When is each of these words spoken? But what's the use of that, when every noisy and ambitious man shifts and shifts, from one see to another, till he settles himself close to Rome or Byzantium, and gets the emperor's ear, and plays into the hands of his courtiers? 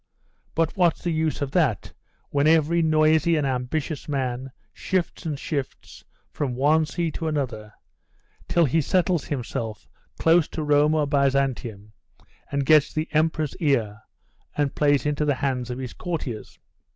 But 0.55 0.75
what's 0.75 1.03
the 1.03 1.11
use 1.13 1.43
of 1.43 1.51
that, 1.51 1.93
when 2.31 2.47
every 2.47 2.81
noisy 2.81 3.35
and 3.35 3.45
ambitious 3.45 4.09
man 4.09 4.49
shifts 4.73 5.27
and 5.27 5.37
shifts, 5.37 6.03
from 6.31 6.55
one 6.55 6.87
see 6.87 7.11
to 7.11 7.27
another, 7.27 7.71
till 8.47 8.65
he 8.65 8.81
settles 8.81 9.25
himself 9.25 9.87
close 10.17 10.47
to 10.47 10.63
Rome 10.63 10.95
or 10.95 11.05
Byzantium, 11.05 11.93
and 12.51 12.65
gets 12.65 12.91
the 12.91 13.09
emperor's 13.11 13.55
ear, 13.57 14.01
and 14.57 14.73
plays 14.73 15.05
into 15.05 15.23
the 15.23 15.35
hands 15.35 15.69
of 15.69 15.77
his 15.77 15.93
courtiers? 15.93 16.57